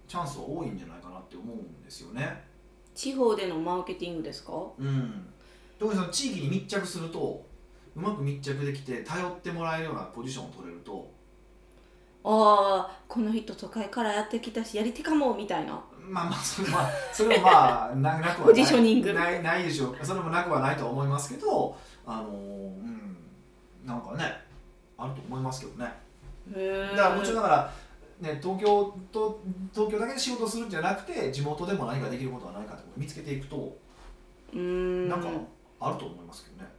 [0.06, 2.44] チャンスは多いんじゃないかなって思うんですよね。
[2.94, 4.52] 地方でのマーケティングですか？
[4.78, 5.26] うん、
[5.78, 7.44] 特にその地域に密着すると
[7.96, 11.10] うまく密着できて頼ってもらえるようなポジションを取れると。
[12.24, 18.46] ああこの人都会からやってきたしやり手かもみたいなまあまあそれ,、まあ、それもまあななくはない。
[18.46, 19.12] ポジショニング。
[19.12, 19.96] ないないでしょう。
[20.02, 23.16] それもなくはないとは思いますけどあのうん
[23.84, 24.40] なんかね
[24.96, 25.92] あると思いますけどね。
[26.96, 27.72] だからもちろんだから、
[28.20, 29.40] ね、東京と
[29.74, 33.76] 東京だけで仕事をするんじゃなくて地元でも何かできることはないかってことを見つけていくと
[34.56, 35.08] ん。
[35.08, 35.28] なんか
[35.80, 36.77] あると思いますけどね。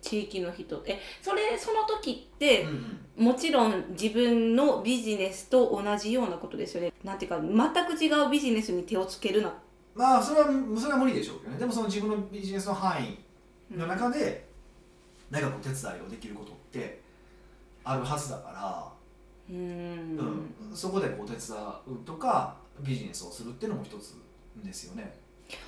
[0.00, 0.82] 地域の人。
[0.86, 2.68] えそれその時ってうん。
[2.68, 6.92] うんもちろん自分のビジネスと同じようなことですよね。
[7.02, 9.52] なんていうか全く違うビジネスに手をつけるな。
[9.92, 11.58] まあそれはそれは無理でしょうけどね。
[11.58, 13.18] でもその自分のビジネスの範囲
[13.76, 14.46] の中で
[15.32, 17.00] 何かこう手伝いをできることって
[17.82, 18.92] あるはずだから、
[19.50, 20.16] うーん。
[20.70, 20.76] うん。
[20.76, 24.14] そこでこう手伝うとかビジネスをするっていうのも一つ
[24.64, 25.12] ですよね。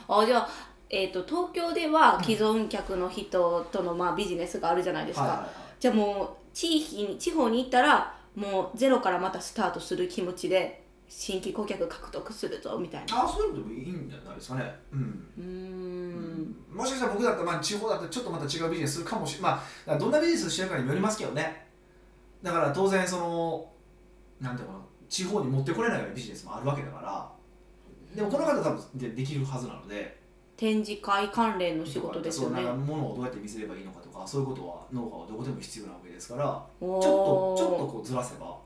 [0.07, 0.49] あじゃあ、
[0.93, 5.51] えー、と東京では既存客の人との、まあ、ビジネスがあるじゃないですか、はいはいはい。
[5.79, 13.25] じゃあもう地域に地方に行ったらもうゼロからまたスタートする気持ちで新規顧客獲得するぞみたいな。
[13.25, 14.75] あそういうのでもいいんじゃないですかね。
[14.93, 15.29] うん。
[15.39, 16.57] うーん。
[16.77, 19.53] もしかしたら僕だったら、まあ、地方だったらちょっとまた違うビジネスするかもしれない、
[19.87, 21.67] まあ、どんなビジネスしてるかにもよりますけどね。
[22.43, 23.71] だから当然その
[24.41, 24.85] なんていうのかな。
[25.09, 27.29] 地方に持ってこれないようなビジネスもあるわけだから。
[28.15, 30.20] でもこの方多分でできるはずなので
[30.61, 32.61] 展示会関連の仕事ですよね。
[32.61, 38.59] 物をどうやって見せればいいのかとかそういうことはノウハウはどこでも必要なわけですからおちょーっとちょっとこうずらせば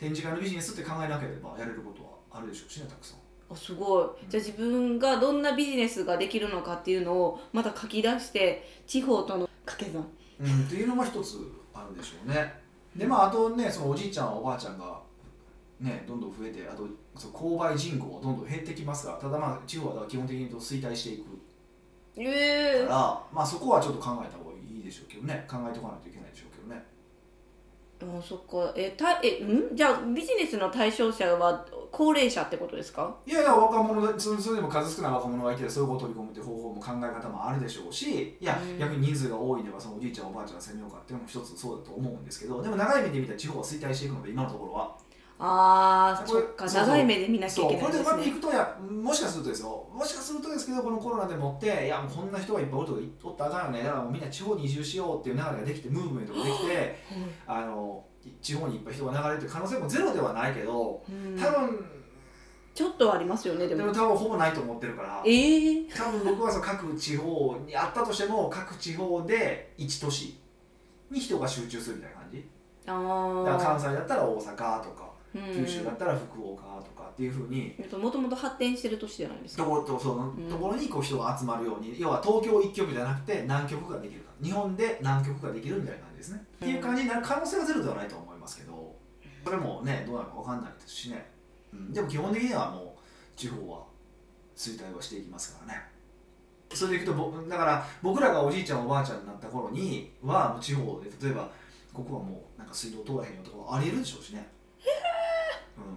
[0.00, 3.18] 展示会のビジネスって考えなければやれることはあるでしょうしねたくさん。
[3.52, 4.08] あすごい。
[4.30, 10.06] じゃあ自分がどんなビジネスができるのかっていうのをまた書き出して地方との掛け算。
[10.40, 11.36] うん、っていうのも一つ
[11.74, 12.54] あるでしょうね。
[12.96, 14.98] でまああとねそのおじいちゃんおばあちゃんが
[15.80, 16.86] ねどんどん増えてあと
[17.16, 21.24] そう購買人口がどんどん減ってきますからただまあ地方は基本的に言うと衰退していく。
[22.20, 25.46] ええから、まあそこはちょっと考えた方がいいでしょうけどね。
[25.48, 26.84] 考えておかないといけないでしょうけどね。
[28.00, 28.72] あそっか。
[28.76, 29.76] えたえん？
[29.76, 33.16] じゃあビジネスの対象者は高齢者ってことですか？
[33.24, 38.78] いやいや若者でそれそれでも数少ない若者がいてそういうことを取り込むって方法も考え方もあるでしょうしいや、うん。
[38.80, 44.96] 逆に人数が多いではそのおじいちゃんおばあちゃんを攻めようかっていうのも一つそうだと思うんですけどでも長い目で見たら地方は衰退していくので今のところは。
[45.40, 49.88] あーこれそっか長い目で見なきゃそいうけないですこれでうまくいねくとやもしかするとですよ。
[49.92, 56.98] もしかするとですけどこのコロナでもっていやもうこんな人がいっぱいおるとかおったらあかんよねだからもうみんな地方に移住しようっていう流れができてムーブメントができて
[57.46, 58.04] あの
[58.42, 61.38] 地方にいっぱい人が流れるという可能性もゼロではないけどうん。
[61.38, 61.86] 多分
[62.74, 63.82] ちょっとはありますよねでも。
[63.82, 70.36] でも多分ほぼないと思ってるからええ多分僕はその各地方にあったとしても各地方で1都市
[71.10, 72.48] に人が集中するみたいな感じ。
[72.86, 77.74] あだから関あ西だったら大阪とかうん九州だったら福岡とかっていうふうに。
[78.00, 79.64] もともと発展してる都市じゃないですか。
[79.64, 80.48] ところとそのうん。
[80.48, 86.68] ところにこう人が集まるように、要は東京一極じゃなくて南極ができるか日本で南極ができるみたいな感じですね、うん。
[86.68, 88.96] っていう感じになる可能性はゼロではないと思いますけど
[89.44, 91.30] それもねどうなるか分かんないですしね、
[91.72, 93.84] うん、でも基本的にはもう地方は
[94.56, 95.82] 衰退はしていきますからね。
[96.74, 101.50] それでいくとぼだから僕らがおじいちゃんおばあちゃんになった頃には地方で例えば
[101.94, 104.46] ここはもうなんか水道通らへんよとかありえるでしょうしね、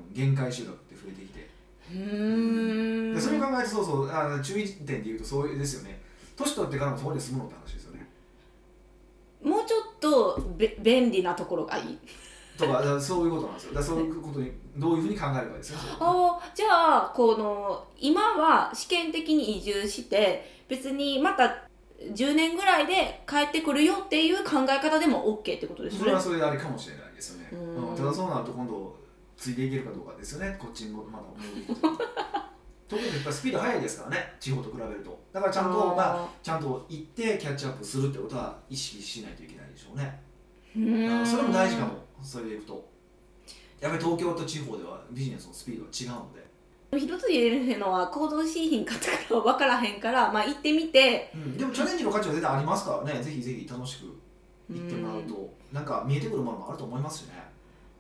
[0.10, 1.50] うん、限界集落って増えてきて。
[1.92, 3.12] うー。
[3.12, 6.02] んでそれを考えるとそうそうあの注意点で言うとそうですよね。
[6.36, 8.08] 年取ってからもそこで住むのって話ですよね。
[9.44, 12.00] もうちょっとべ便利なところがいい。
[12.58, 13.74] とかそういうことなんですよ。
[13.74, 21.64] だそういうことにどういうふうに考えるかですよね あーじゃあこの今は試験的に移住して別にまた
[22.00, 26.00] 10年ぐらいで帰ってくるよっていう考え方でも OK ってことですよね。
[26.00, 27.90] それはそれでありかもしれないですよね、うん。
[27.90, 28.96] うんただそうなると今度
[29.42, 30.56] ついていけるかどうかですよね。
[30.60, 31.82] こっちにもまだ戻ってきて
[32.88, 34.36] 特にやっぱりスピード速いですからね。
[34.40, 35.20] 地方と比べると。
[35.34, 40.22] だからちゃんとまああちゃんと行ってキャッチアップするってことは意識しないといけないでしょうね。
[40.78, 41.94] ーうそれも大事かも。
[42.22, 42.88] それでいくと。
[43.80, 47.00] やっぱり東京と地方ではビジネスのスピードが違うので。
[47.00, 51.32] 一つ言えるのは行動しひんかったから分からへんから、まあ、行ってみて。
[51.34, 53.24] うん、でもチャレンジの価値は全然ありますからね。
[53.24, 54.06] ぜひぜひ楽しく
[54.72, 55.52] 行ってもらうと。
[55.72, 57.52] なんか見えてくるものもあると思いますしね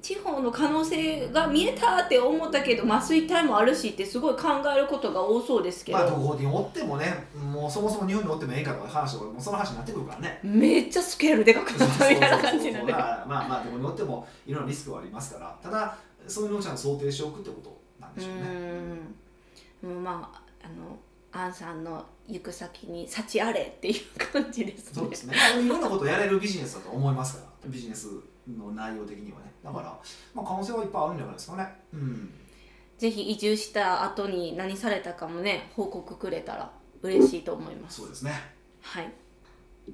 [0.02, 10.40] 地方の可能性が見えたって思ったけど麻酔体もあるしってすごい考えることが多そうですけど、まあどこにおってもねもうそもそも日本におってもええかとか話とかもうその話になってくるからね。
[10.44, 12.88] めっちゃスケールでかくなったみたいな感じになそうそうそうそう。
[12.88, 15.56] るだからまあまあどこにおってもいろんなリスクはありますから。
[15.62, 15.98] ただ
[16.28, 18.42] そういうのをちゃんと想定しておくってことなんでしょうね。
[19.84, 20.04] うーん。
[20.04, 20.98] まああの
[21.32, 23.96] アンさんの行く先に幸あれっていう
[24.32, 25.02] 感じですね。
[25.02, 27.70] そうですね、まあ、いろんなことをやれるビジネスだと思いますから。
[27.70, 28.08] ビジネス
[28.48, 29.52] の内容的にはね。
[29.64, 30.00] だから、
[30.34, 31.68] まあ、可能性はいっぱいあるんじゃないですかね。
[31.94, 32.34] うん。
[32.98, 36.72] ぜひ移住した後に何されたかもね報告くれたら
[37.02, 38.02] 嬉しいと思います。
[38.02, 38.34] そうですね。
[38.82, 39.12] はい。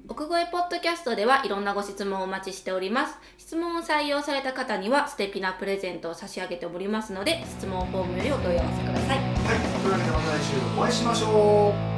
[0.06, 3.14] 奥越ポッドキャストではいろんなご質問をお待ちしております。
[3.38, 9.18] 質問を採用された方には素敵なプレゼントを差し上げておりますので質問フォームよりお問い合わせください。
[9.18, 9.82] はい。
[9.82, 11.97] というわけでまた来週お会いしましょう